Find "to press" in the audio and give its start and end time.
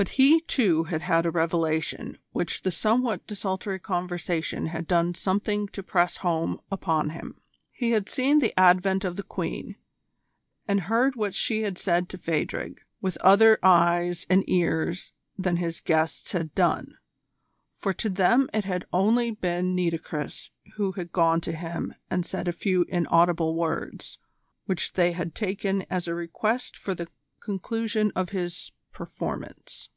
5.70-6.18